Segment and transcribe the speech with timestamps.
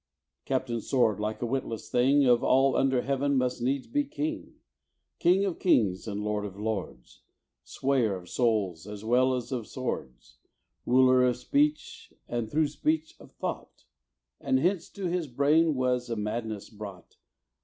[0.45, 4.55] Captain Sword, like a witless thing, Of all under heaven must needs be king,
[5.19, 7.21] King of kings, and lord of lords,
[7.63, 10.39] Swayer of souls as well as of swords,
[10.87, 13.83] Ruler of speech, and through speech, of thought;
[14.39, 17.17] And hence to his brain was a madness brought.